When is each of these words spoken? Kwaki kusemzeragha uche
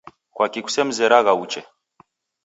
Kwaki 0.35 0.59
kusemzeragha 0.65 1.31
uche 1.43 1.59